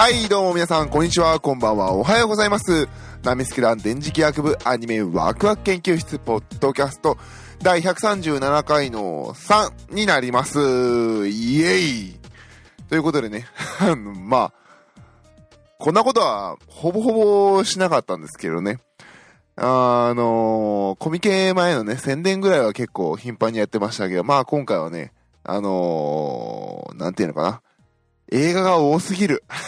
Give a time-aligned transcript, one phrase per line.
[0.00, 2.88] はい、どうも皆さん、こんにちは、こんばんは、おはようございます。
[3.22, 7.18] ナミスケ団電磁気学部アニメワクワク研究室ポッドキャスト
[7.58, 11.28] 第137回の3になります。
[11.28, 12.18] イエイ
[12.88, 13.46] ということでね、
[13.78, 14.52] あ のまあ、
[15.78, 18.78] こんなことはほぼほぼしなかったんですけどね。
[19.56, 25.12] あのコミケ前のね、宣伝ぐらいは結構頻繁にやってましたけど、まあ今回はね、
[25.44, 27.60] あのー、なんていうのかな。
[28.32, 29.42] 映画が多すぎる。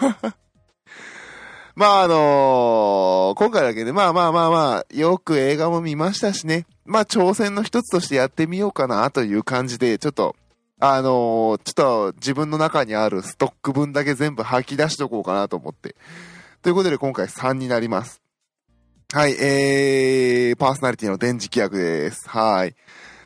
[1.74, 6.66] まああのー今回だけで、まあまあまあまあ、よく映画も見ましたしね。
[6.84, 10.36] まあ挑戦の一つとしてやってみようかなという感じで、ちょっと、
[10.78, 15.94] あのーちょっと自分の中にあるストック分だけ全部吐き出しとこうかなと思って。
[16.62, 18.20] ということで今回3になります。
[19.12, 22.28] はい、えー、パーソナリティの電磁気役です。
[22.28, 22.74] はい。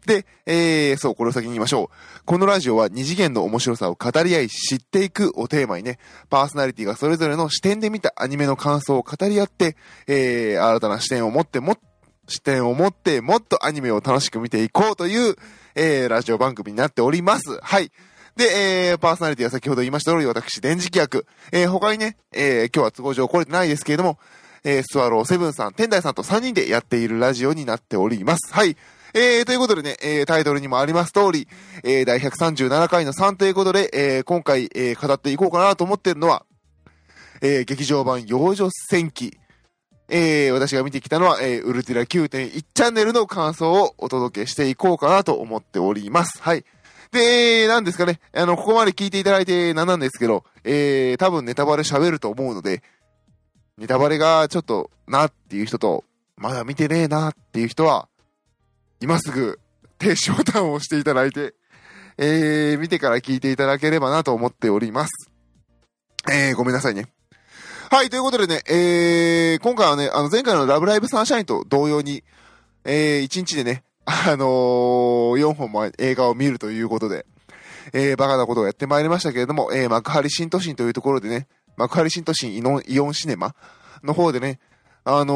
[0.06, 2.24] で、えー、そう、これを先に言いましょう。
[2.24, 11.76] このラジオは二次元の面白さを語り合い知っていくをテーマにね、パーソナリティがそれぞれの視点で見たアニメの感想を語り合って、えー、新たな視点を持っても、
[12.28, 15.36] 視点を持ってもっとアニメを楽しく見ていこうという、
[15.74, 17.58] えー、ラジオ番組になっております。
[17.60, 17.90] はい。
[18.36, 21.26] で、えー、パーソナリティは先ほど言いました通り、私、電磁気役。
[21.52, 24.18] えー、他にね、えー、今日は都合上来れてないですけれども、
[24.64, 28.52] えー、スワローセブンさん、天台さんと3人でやっているラジオになっております。
[28.52, 28.76] はい。
[29.16, 31.46] えー、ということでね、えー、タイトルにもあります通り、
[31.84, 36.44] えー、第137回の3ということで、えー、今回、えー、語っていこうかなと思ってるのは、
[37.40, 39.38] えー、劇場版幼女戦記。
[40.08, 46.42] えー、私が見てきたのは、えー、ウルティラ9.1チャンネルの感想をお届けしていこうかなと思っております。
[46.42, 46.64] はい。
[47.12, 52.82] で、えー、なんですかね、あの、ここまで聞いていただいてなんなんですけど、えー、多分ネタバレ喋ると思うので、
[53.78, 56.04] ネタバレがちょっとなっていう人と、
[56.36, 58.08] まだ見てねえなっていう人は、
[59.04, 59.60] 今すぐ
[59.98, 61.52] 停止ボタンを押していただいて、
[62.16, 65.30] えー、見てから聞いていただければなと思っております。
[66.32, 67.08] えー、ごめんなさいね。
[67.90, 72.24] はい、ということでね、えー、今回はね、あの、前回のラブライブサンシャインと同様に、
[72.86, 77.26] えー、1日でね、あのー、4本も映画を見るということで、
[77.92, 83.54] えー、バカなことをやってまいりましたけれども、えー、幕張新都心というところでね、幕張新都心イノイオンシネマ
[84.02, 84.60] の方でね、
[85.04, 85.34] あの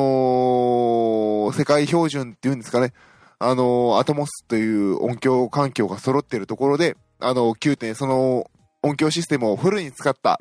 [1.50, 2.94] ー、世界標準っていうんですかね、
[3.40, 8.50] あのアトモスという音響環境が揃っているところで、あの、9点、その
[8.82, 10.40] 音響システムをフルに使った、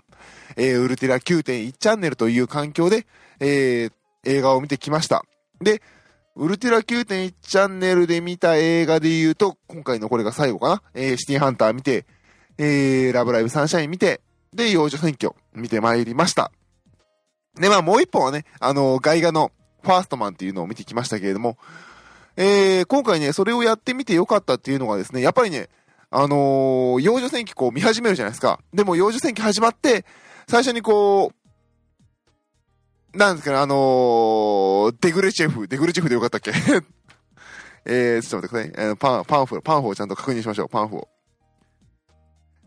[0.56, 3.06] えーウルティラ9.1チャンネルという環境で、
[3.40, 3.91] えー
[4.25, 5.24] 映画を見てきました。
[5.62, 5.81] で、
[6.35, 10.81] ウルティラ9.1チャンネルで見た映画で言うと、今回のこれが最後かな。
[10.94, 12.06] えーシティハンター見て、
[12.58, 14.22] えーラブライブサンシャイン見て、
[14.53, 16.52] で、幼女選挙見てまいりました。
[17.59, 19.52] で、まあもう一本はね、あの、外画の
[19.84, 21.58] ファーストマンっていうのを見てきましたけれども、
[22.37, 25.69] えー今回ね、それをやってみてよかったっていうのがですね、やっぱりね、
[26.11, 28.59] あのー幼女戦記こう見始めるじゃないですか。
[28.73, 30.05] でも幼女戦記始まって、
[30.47, 31.31] 最初にこ
[33.13, 36.51] う、なんですかね、あのーデグレチェフ、デグレチェフでよかったっけ？
[37.89, 38.87] えー、ちょっと待ってください。
[38.89, 41.07] えーパン、パンフ、パンフをちゃんと確認しましょう、パンフを。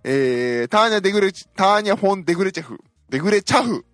[0.03, 2.81] えー、ターニャ・デグレチ、ターニャ・フォン・デグレチェフ。
[3.11, 3.85] デグレチャフ。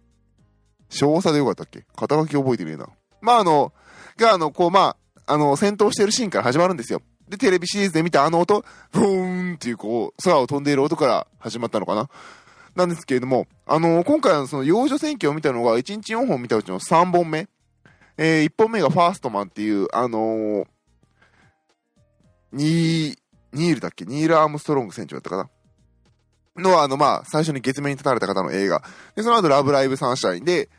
[0.88, 1.84] 少佐でよかったっけ？
[1.97, 2.87] 肩書き覚えてねえな。
[3.20, 3.72] まあ、あの、
[4.16, 7.03] が、あの、こう、まあ、あの、戦闘してるシーンから始まるんですよ。
[7.28, 12.09] で、テレビシリーズで見たあの音、ブーンっていう、こう、空を飛んでいる音から始まったのかな。
[12.76, 17.48] なんですけれども、あの、今回のその、幼女選挙を見たのが、1日4本見たうちの3本目。
[18.19, 20.66] えー、1本目がファーストマンっていう、あのー、
[22.53, 23.16] ニー、
[23.53, 24.04] ニールだっけ？
[24.04, 25.50] ニール・アームストロング船長だったかな
[26.62, 28.82] のは、あの、まあ、最初に月面に立たれた方の映画。
[29.14, 30.70] で、その後、ラブライブサンシャインで、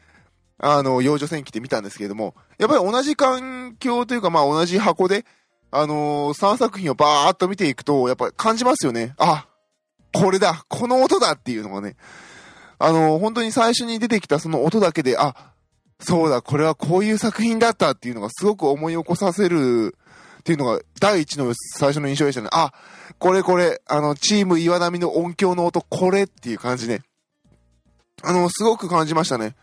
[0.59, 5.25] あの、幼女戦記って見たんですけれども、やっぱり同じ環境というか、まあ、同じ箱で、
[5.69, 9.13] あのー、3作品をバーっと見ていくと、やっぱり感じますよね。
[9.17, 9.47] あ、
[10.13, 11.95] これだこの音だっていうのがね、
[12.79, 15.35] あのー、本当に最初に出てきたその音だけで、あ、
[15.99, 19.95] そうだ、これはこういう作品だったっていうのがすごく思い起こさせる
[20.39, 22.49] っていうのが第一の最初の印象でしたね。
[22.51, 22.71] あ、
[23.19, 27.01] これこれ、あの、チーム岩波の音響の音、これっていう感じね。
[28.23, 29.55] あの、すごく感じましたね。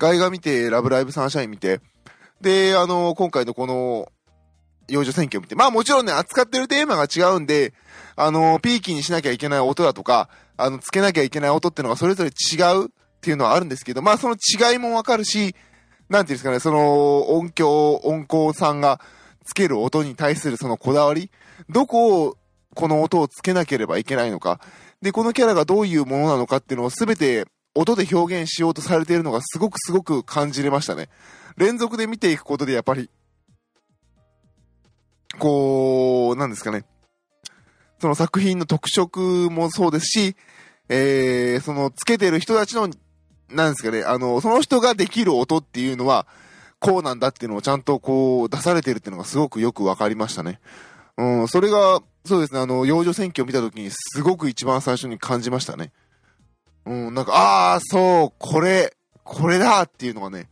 [0.00, 1.80] 外画見て、ラブライブサンシャイン見て、
[2.40, 4.10] で、あの、今回のこの、
[4.88, 7.74] 幼女選挙を見て、まあもちろんね、扱ってるテーマが違うんで、
[8.16, 12.88] あの、ピーキーにしなきゃいけない音だとか、あの、つけなきゃいけない音っていうのがそれぞれ違うっ
[13.20, 15.54] ていうのはあるんですけど、まあその違いもわかるし、
[16.08, 19.00] なんていうんですかね、その音響、音工さんが
[19.44, 21.30] つける音に対するそのこだわり、
[21.68, 22.36] どこを、
[22.74, 24.60] この音をつけなければいけないのか、
[25.02, 31.08] で、このキャラがどういうものなのかっていうのをすべて音で表現しようとされているのがすごくすごく感じれましたね。
[31.56, 33.10] 連続で見ていくことでやっぱり、
[35.38, 36.84] こう、なんですかね。
[38.00, 40.36] その作品の特色もそうですし、
[40.88, 42.88] えー、そのつけてる人たちの
[43.52, 46.26] なんですかね、あの、その人ができる音っていうのは、
[46.78, 50.60] こうなんだっていうのをちゃんとこう出されてるっていうのがすごくよくわかりましたね。
[51.18, 55.92] うん、それが、そうですね、あの、幼女選挙を見た時にすごく一番最初に感じましたね。
[56.86, 60.48] うん、なんか、ああ、そう、これ、これだっていうのがね、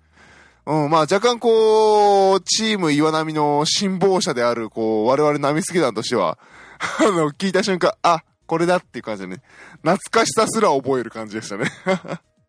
[0.67, 6.39] うん、まあ若干こう、チーム岩波の辛抱者である、こう、我々波助団としては、
[7.01, 9.43] あの、聞いた瞬間、あ、これだっていう感じでね、
[9.83, 11.71] 懐かしさすら覚える感じでしたね。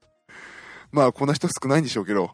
[0.92, 2.32] まあ、こんな人少ないんでしょうけど。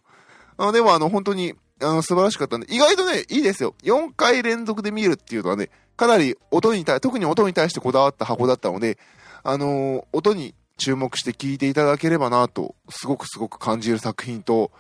[0.58, 3.76] あでもあの、本当に、あの、素晴らしかったんで、意外とね、いいですよ。
[3.84, 8.98] 4回連続で見るっていうのはね、かなり音に対、特に音に対してこだわった箱だったので、
[9.44, 14.72] あのー、音に注目して聴いていただければなと、すごくすごく感じる作品と、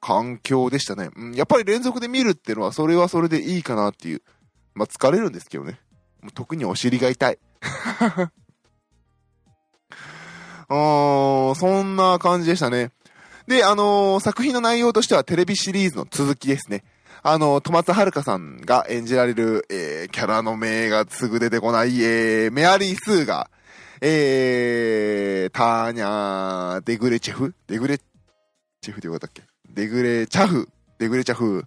[0.00, 1.10] 環境でしたね。
[1.14, 4.22] うん、やっぱり連続で見るっていうのは、それはそれでいいかなっていう。
[4.74, 5.78] まあ、疲れるんですけどね。
[6.22, 7.38] もう特にお尻が痛い。
[10.68, 12.92] あー、そんな感じでしたね。
[13.46, 16.84] で、あのー、作品の内容としてはテレビシリーズの続きですね。
[17.22, 23.50] あの、戸松遥さんが演じられる、えー、キャラの名がすぐ出てこない、えー、メアリー・スーが、
[24.02, 27.54] えー、ターニャー・デグレチェフ？
[27.66, 29.42] デグレチェフでよかったっけ？
[29.68, 30.68] デグレチャフ、
[30.98, 31.66] デグレチャフ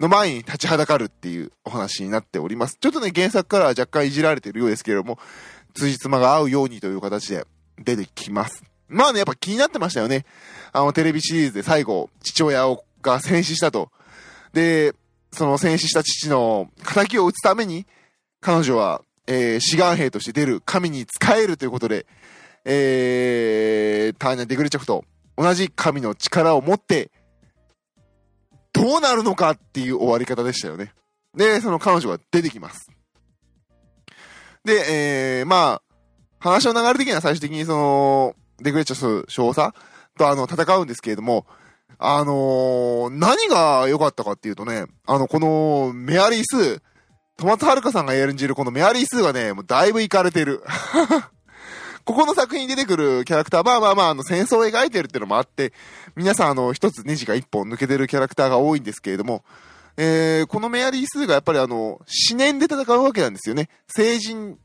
[0.00, 2.76] の前に立ちはだかるっていうお話になっております。
[2.80, 5.18] ちょっとね、原作からは若干いじられてるようですけれども、
[5.74, 7.46] 辻褄が合うようにという形で
[7.78, 8.64] 出てきます。
[8.88, 10.24] まあね、やっぱ気になってましたよね。
[10.72, 13.90] あの、テレビシリーズで最後、父親をが戦死したと。
[14.52, 14.94] で、
[15.30, 17.86] その戦死した父の仇を討つために、
[18.40, 22.06] 彼女は、えー、志願兵として出る神に仕えるということで、
[22.64, 25.04] えー、ターニャ・デグレチャフと
[25.36, 27.10] 同じ神の力を持って、
[28.72, 30.92] どうなるのかっていう終わり方でしたよね。
[31.36, 32.90] で、その彼女が出てきます。
[34.64, 35.82] で、えー、まあ、
[36.40, 39.74] 話の流れ的には最終的にその、デグレッチャス少佐
[40.16, 41.46] とあの、戦うんですけれども、
[41.98, 46.80] あのー、何が良かったかっていうとね、あの、この、メアリース、
[47.38, 50.60] 戸松遥さんが演じるこのメアリースーがね、もうだいぶ行かれてる。
[52.04, 55.72] ここの作品に出てくるキャラクター、まあまあまあ、あの、戦争を描いてるっていうのもあって、
[56.16, 59.44] 皆さん、あの、一つネジが一本抜けてるキャラクターが多いんですけれども、
[59.96, 62.00] えー、このメアリー・スーがやっぱりあの、思
[62.34, 63.68] 念で戦うわけなんですよね。
[63.86, 64.58] 成人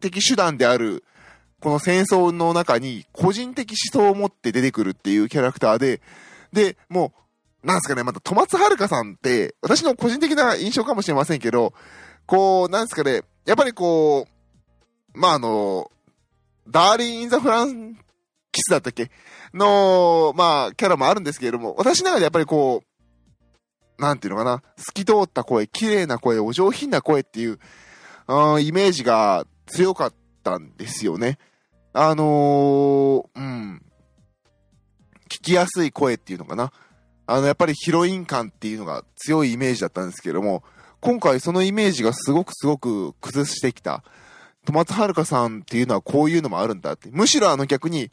[0.00, 1.04] 的手段である、
[1.60, 6.00] この戦争の中に個人的思想を持って出てくるっていうキャラクターで、
[6.52, 7.20] で、もう、
[7.62, 11.74] なんすかね、また、戸松遥さんって、私の個人的な印象かもしれませんけど、
[12.26, 14.26] こう、なんすかね、やっぱりこ
[15.14, 15.90] う、まあ、あの、
[16.68, 17.96] ダーリン・イン・ザ・フラン
[18.52, 19.10] キスだったっけ？
[19.52, 22.82] の、まあ、キャラもあるんですけれども、私の中でやっぱりこ
[23.98, 27.58] う、なんていうのかな、透き通った声、綺麗な声、お上品な声っていう、
[28.28, 31.38] うん、イメージが強かったんですよね。
[31.92, 33.82] あのー、うん、
[35.28, 36.72] 聞きやすい声っていうのかな。
[37.30, 40.64] あの、やっぱりヒロイン感っていうのが強いイメージだったんですけども、
[41.00, 44.02] 今回そのイメージがすごくすごく崩してきた。
[44.66, 47.08] 戸松遥さんっていうのはこういうのもあるんだって。
[47.12, 48.10] むしろあの逆に、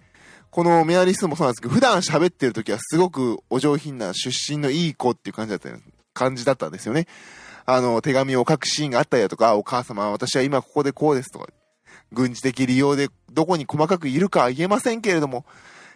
[0.52, 5.70] このメアリスもそうなんですけど、普段喋ってる時はすごくお上品な出身のいい子っていう感じだった
[6.14, 7.08] 感じだったんですよね。
[7.66, 11.48] あの、手紙を書くシーンがあったりだとか、お母様、私は今ここでこうですとか、
[12.14, 15.44] 軍事的利用でどこに細かくいるかは言えませんけれども、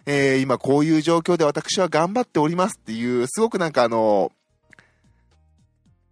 [0.06, 4.32] えー、今こういう状況で私は頑張っておりますっていう、すごくなんかあの、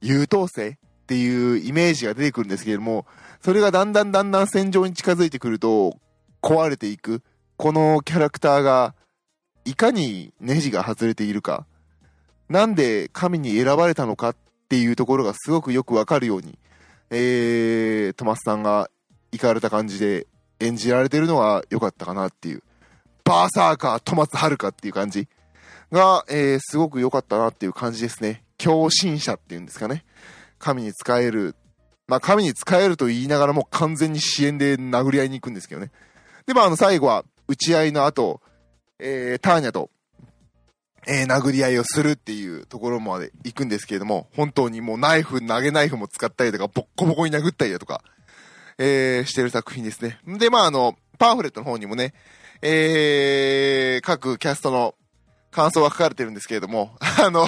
[0.00, 3.06] 優等生っていうイメージが出てくるんですけれども、
[3.42, 5.98] それがだんだんだんだん戦場に近づいてくると、
[6.42, 7.22] 壊れていく。
[7.56, 8.94] このキャラクターが、
[9.64, 11.66] いかにネジが外れているか。
[12.48, 14.36] なんで神に選ばれたのかっ
[14.68, 16.58] ていうところがすごくよくわかるように、
[17.10, 18.90] えー、トマスさんが
[19.30, 20.26] 行かれた感じで
[20.58, 22.62] 演じられてるのは良かったかなっていう。
[23.30, 25.28] バーサーカー、トマス遥っていう感じ
[25.92, 28.42] が、えー、すごく良かったなっていう感じですね。
[28.58, 30.04] 狂信者っていうんですかね。
[30.58, 31.54] 神に仕える
[32.08, 35.92] まあ、神に仕えると言いながらも完全に支援で殴り合いに行くんですけどね。
[36.44, 38.40] で、まあ、あの、最後は、打ち合いの後、
[38.98, 39.90] えー、ターニャと、
[41.06, 48.02] えー、殴り合いをするっていうところまで行くんですけれども、本当にもうナイフ、投げナイフも使ったりとか、ボッコボコに殴ったりだとか、
[48.76, 50.18] えー、してる作品ですね。
[50.26, 52.14] で、まあ、あの、パンフレットの方にもね、
[52.62, 54.94] えー、各キャストの
[55.50, 57.46] 感想が書かれてるんですけれども、 あの、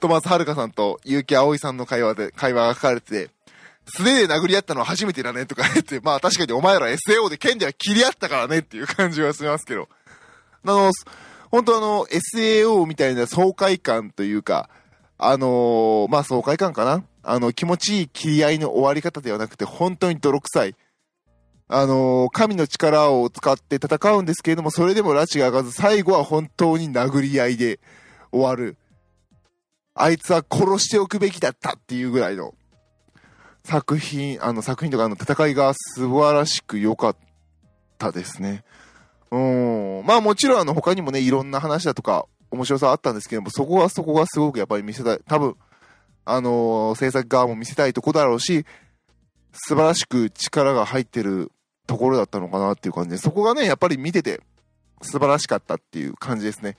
[0.00, 3.30] トマス遥さんと結城葵さんの会話で、会話が書かれてて、
[3.86, 9.88] 素手で殴り合ったのは初めてだねとか言って、まあ確かにお前ら SAO で剣では切り合ったからねっていう感じはしますけど。
[10.64, 10.90] あの、
[11.52, 14.68] 本当あの、SAO みたいな爽快感というか、
[15.16, 17.04] あのー、まあ爽快感かな？
[17.22, 20.74] あの、気持ちいい切り合いの終わり方ではなくて、本当に泥臭い。
[21.68, 27.80] あのー神の力を使って戦うんですけれども、それでも拉致が開かず、最後は本当に殴り合いで
[28.30, 28.76] 終わる。
[29.94, 32.54] あいつは殺しておくべきだったっていうぐらいの
[33.64, 37.16] 作品、あの作品とかの戦いが素晴らしく良かっ
[37.98, 38.62] たですね。
[39.32, 40.04] うん。
[40.06, 45.20] まあもちろんあの他にもね、いろんな話だとか面白さあったんですけども、そこはそこがすごくやっぱり見せたい。
[45.26, 45.56] 多分、
[46.24, 48.64] あのー制作側も見せたいとこだろうし、
[49.52, 51.50] 素晴らしく力が入ってる
[51.86, 54.40] ところだったのかなっていう感じで、そこがね、やっぱり見てて
[55.02, 56.76] 素晴らしかったっていう感じですね。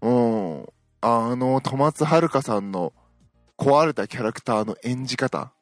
[0.00, 0.66] うん。
[1.00, 2.92] あの、戸松遥さんの
[3.58, 5.52] 壊れたキャラクターの演じ方。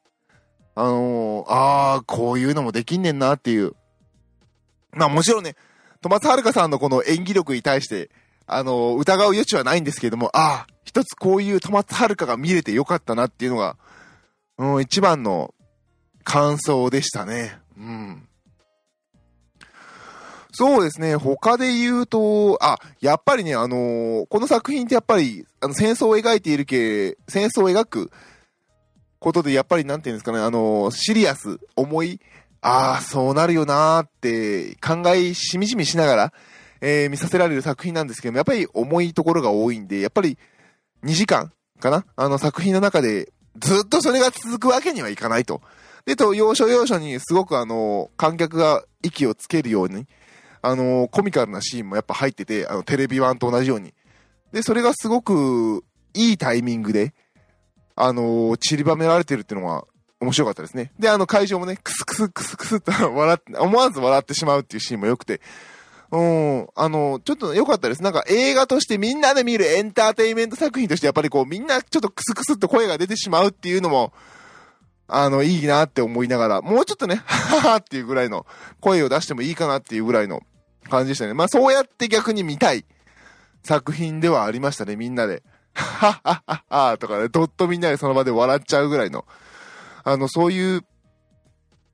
[0.73, 3.75] あのああ、こういうのもできんねんなっていう。
[4.93, 5.55] まあもちろんね、
[6.01, 8.09] 戸松遥さんのこの演技力に対して、
[8.47, 13.77] あの疑う余地はないんですけれども、ああ、一つこういう戸松遥が見れてよかったなっていうのが、
[14.57, 15.53] うん、一番の
[16.23, 17.59] 感想でしたね。
[17.77, 18.27] うん。
[20.53, 21.15] そうですね。
[21.15, 28.11] 他で言うと、あ、やっぱりね、あのーこの作品ってやっぱり、あの、戦争を描いているけ、戦争を描く
[29.19, 32.19] ことで、やっぱりなんていうんですかね、あのーシリアス、重い、
[32.61, 36.33] ああ、そうなるよなーって考え、しみじみしながら、
[36.81, 40.37] えー見させられる作品なんですけども、やっぱり重いところが多いんで、やっぱり
[41.03, 45.61] 2時間かなあの作品の中で、ずっとそれが続くわけにはいかないと。
[46.05, 50.07] で、と、要所要所にすごくあの、観客が息をつけるように、
[50.61, 53.93] あの、コミカルなシーンもやっぱ入ってて、あの、テレビ版と同じように。
[54.51, 57.13] で、それがすごくいいタイミングで、
[57.95, 59.85] あの、散りばめられてるっていうのが
[60.19, 60.91] 面白かったですね。
[60.99, 65.41] で、あの、会場もね、クスクスクスクスっと 笑って、思わず笑ってしまうっていうシーンも良くて、
[66.11, 68.03] うん、あの、ちょっと良かったです。
[68.03, 74.11] なんか映画としてみんなで見るエンターテインメント作品としてやっぱりこうみんなちょっとクスクスっと声が出てしまうっていうのも、
[75.07, 78.45] あの、いいなって思いながら、もうちょっとね、はははっていうぐらいの
[78.79, 80.41] 声を出してもいいかなっていうぐらいの
[80.89, 81.33] 感じでしたね。
[81.33, 82.85] まあそうやって逆に見たい
[83.63, 85.43] 作品ではありましたね、みんなで。
[85.73, 89.25] はっはっはっはとかね、どっとみんなでその場で笑っちゃうぐらいの、
[90.03, 90.81] あの、そういう、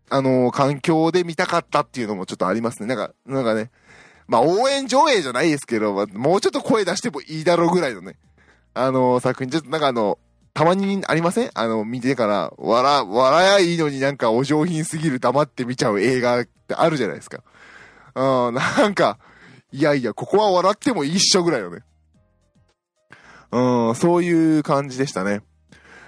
[0.09, 2.87] あの、環境で見たかったっていうのもちょっとありますね。
[2.87, 3.69] なんか、なんかね、
[4.27, 8.15] まあ応援上映じゃないですけど、もうちょっと声出してもいいだろうぐらいのね、
[8.73, 10.17] あの、作品、ちょっとなんかあの、
[10.53, 11.51] たまにありません？
[11.53, 17.43] あの、見てから、笑、笑やいいのになんかお上品すぎる黙って見ちゃう映画ってあるじゃないですか。
[18.17, 19.19] うん、なんか、
[19.71, 21.83] いやいや、ここは笑ってもいいっしょぐらいのね。
[23.51, 25.41] うん、そういう感じでしたね。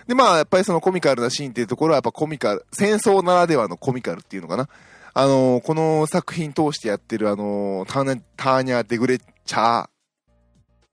[0.07, 4.67] で、まあ、やっぱりそのコミカルなシーンっていうところは、やっぱコミカル、戦争ならではのコミカルっていうのかな。
[5.13, 9.89] あのこの作品通してやってるあのターニャ、ターニャ・デグレッチャー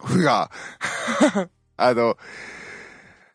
[0.05, 0.51] フが、
[1.77, 2.17] あの、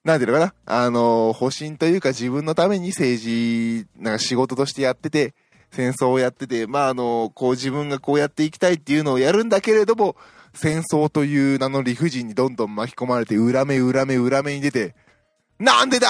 [0.03, 5.33] なんていうのかなあの、保身というか自分のために政治、なんか仕事としてやってて、
[5.71, 10.15] 戦争をやってて、まああの、こう自分がこうやっていきたいっていうのをやるんだけれども、
[10.53, 14.95] 戦争という名の理不尽にどんどん巻き込まれて、裏目裏目裏目に出て、
[15.59, 16.07] なんでだ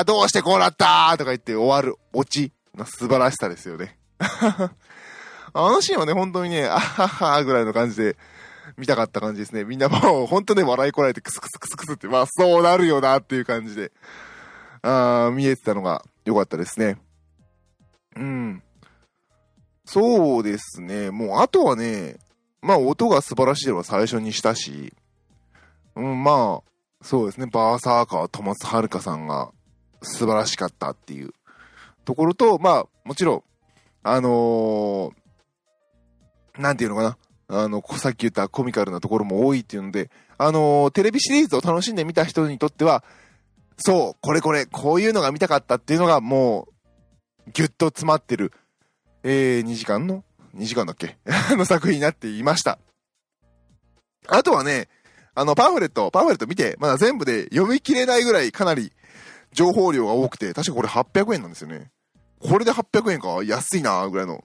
[0.00, 3.96] ーどうしてこうなったーとか言って終わるオチの素晴らしさですよね。
[4.18, 8.16] あのシーンはね、本当にね、あははぐらいの感じで
[8.76, 9.64] 見たかった感じですね。
[9.64, 13.92] みんなもう本当ね、笑いこられてクスクスクスクスって、まあそうなるよなっていう感じで、
[14.82, 16.98] あ見えてたのが良かったですね。
[18.16, 18.62] うん。
[19.84, 21.10] そうですね。
[21.10, 22.16] もうあとはね、
[22.60, 24.92] まあ音が素晴らしいのは最初にしたし、
[25.96, 27.46] うん、まあ、そうですね。
[27.46, 29.50] バーサーカー、戸松遥さんが
[30.02, 31.32] 素晴らしかったっていう
[32.04, 33.42] ところと、まあ、もちろん、
[34.02, 35.22] あのー
[36.58, 37.16] なんていうのかな。
[37.48, 43.04] あの、さっき言ったコミカルなところも多いっていうので、あのーテレビシリーズを楽しんで見た人にとっては、
[43.78, 46.68] そう、これこれ、こういうのが見たかったっていうのがも
[47.46, 48.52] う、ぎゅっと詰まってる、
[49.22, 50.24] えー、2時間の
[50.56, 51.16] ?2 時間だっけ？
[51.56, 52.78] の作品になっていました。
[54.28, 54.88] あとはね、
[55.34, 58.92] あの、パンフレット、パンフレット見て、まだ全部で読み切れないぐらいかなり
[59.52, 61.90] 情報量が多くて、確かこれ800円なんですよね。
[62.40, 64.44] これで800円か安いなぐらいの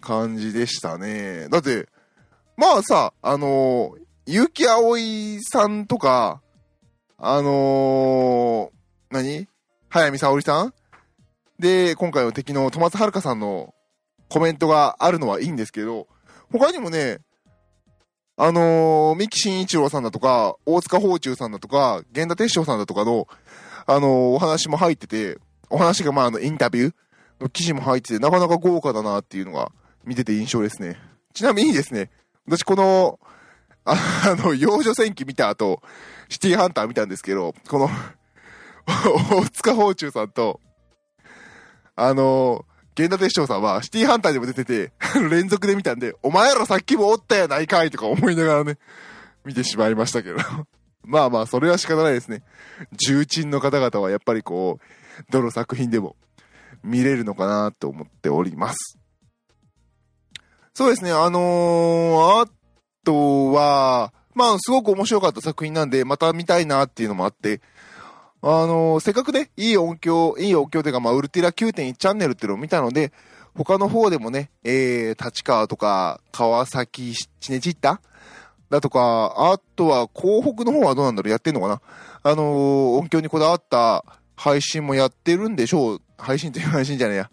[0.00, 1.48] 感じでしたね。
[1.48, 1.88] だって、
[2.56, 6.40] まあさ、あのー、結城葵さんとか、
[7.18, 9.48] あのー、何？
[9.88, 10.74] 早見沙織さん？
[11.60, 13.74] で、今回の敵の戸松遥さんの
[14.28, 16.08] コメントがあるのはいいんですけど、
[16.50, 17.18] 他にもね、
[18.36, 23.28] あのー、三木慎一郎さんだとか、大塚宝中さんだとか、源田鉄章さんだとかの、
[23.86, 25.38] あのーお話も入ってて、
[25.68, 26.94] お話がまあ、あの、インタビュー
[27.38, 29.70] の記事も入ってて、なかなか豪華だなっていうのが
[30.04, 30.96] 見てて印象ですね。
[31.34, 32.10] ちなみにですね、
[32.46, 33.20] 私この、
[33.84, 33.96] あ
[34.42, 35.82] の、幼女戦記見た後、
[36.30, 37.90] シティハンター見たんですけど、この、
[38.86, 40.60] 大塚宝中さんと、
[42.02, 42.64] あの、
[42.96, 44.92] 源田鉄章さんはシティハンターでも出てて、
[45.30, 48.78] 連続で見たんで、お前らさっきもおったやないかいとか思いながらね、
[49.44, 50.38] 見てしまいましたけど。
[51.04, 52.42] まあまあ、それは仕方ないですね。
[52.92, 56.16] 重鎮の方々はやっぱりこう、どの作品でも
[56.82, 58.98] 見れるのかなと思っております。
[60.72, 62.50] そうですね、あのー、あ
[63.04, 67.60] とは、まあ、すごく面白かった作品なんで、また見たいなっていうのもあって、
[68.42, 73.12] あのー、せっかくね、いい音響、いい音響というか、まあ、ウルティラ9.1チャンネルっていうのを見たので、
[73.54, 78.00] 他の方でもね、えー、立川とか、川崎チネチッタ
[78.70, 81.30] だとか、あとは、港北の方はどうなんだろう？
[81.30, 81.82] やってんのかな？
[82.22, 84.04] あのー、音響にこだわった
[84.36, 86.02] 配信もやってるんでしょう。
[86.16, 87.30] 配信という配信じゃねえや。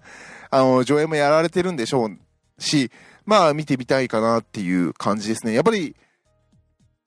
[0.49, 2.17] あのー、上映もやられてるんでしょう
[2.57, 2.91] し、
[3.25, 5.53] まあ、見てみたいかなっていう感じですね。
[5.53, 5.95] やっぱり、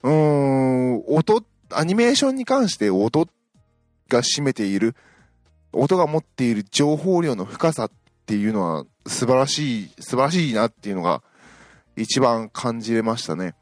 [0.04, 3.39] うーん、音、アニメーションに関して音って
[4.10, 4.94] が占めている、
[5.72, 7.90] 音が持っている情報量の深さっ
[8.26, 11.22] ていうのは素晴らしい、素晴らしいなっていうのが
[11.96, 13.54] 一番感じれましたね。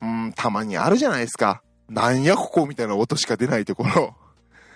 [0.00, 1.62] うん、たまにあるじゃないですか。
[1.88, 4.16] なんやここみたいな音しか出ないところ。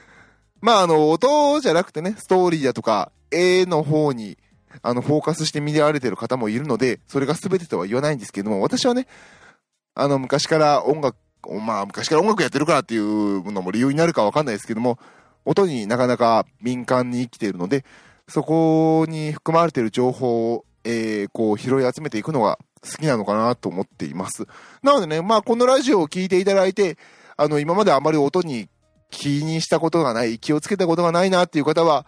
[0.61, 4.39] まあ、あの、音じゃなくてね、ストーリーだとか、絵の方に、
[4.83, 9.07] あの、フォーカスして見られてる方もいるので、それが全てとは言わないんですけども、私はね、
[9.95, 11.17] あの、昔から音楽、
[11.63, 14.99] まあ、昔から音楽やってるからっていうのも理由になるかわかんないですけども、
[15.45, 17.85] 音になかなか敏感に生きているので、
[18.29, 24.47] そこに含まれている情報を、えー、こう、拾い集めていくのが好きなのかなと思っています。
[24.83, 26.99] なのでね、まあこのラジオを聴いていただいて、
[27.37, 28.69] あの、今まであまり音に
[29.11, 32.07] 気にしたことがない、気をつけたことがないなっていう方は、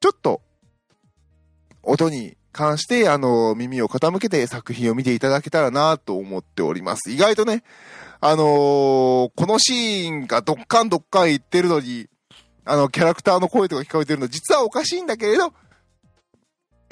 [0.00, 0.40] ちょっと、
[1.82, 7.10] 音に関して、あの、耳を傾けて作品を見ていただけたらなと思っております。
[7.10, 7.62] 意外とね、
[8.20, 12.08] あのー、このシーンがどっかんどっかん言ってるのに、
[12.64, 15.52] あの、キャラクターの声とか聞こえてるの、実はおかしいんだけれど、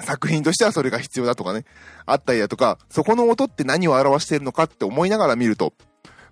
[0.00, 1.64] 作品としてはそれが必要だとかね、
[2.06, 5.72] あったりだとか、そこの音って何を表してるのかって思いながら見ると、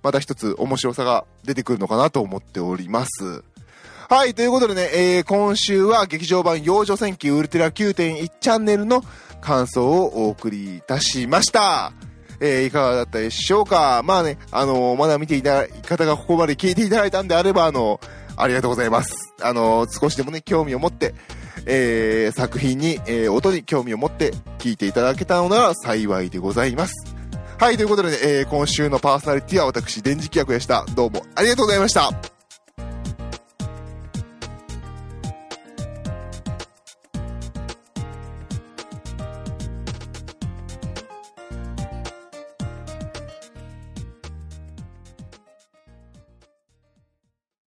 [0.02, 3.42] また一つ面白さが出てくるのかなと思っております。
[4.08, 9.02] はい、ということでね、えー、今週は劇場版幼女戦記ウルテラ9.1チャンネルの
[9.40, 11.92] 感想をお送りいたしました。
[12.40, 14.02] えー、いかがだったでしょうか？
[14.04, 17.98] まあね、あのー、まだ見ていただ方がここまで聞いていただいたんであれば、あの
[18.36, 19.14] ありがとうございます。
[19.42, 21.14] あの少しでもね、興味を持って、
[21.64, 26.92] えー、作品に、え、音に興味を持って聞いていただけたのなら幸いでございます。
[27.58, 30.84] はい、ということでね、え、今週のパーソナリティは私、電磁気役でした。
[30.94, 32.35] どうもありがとうございました。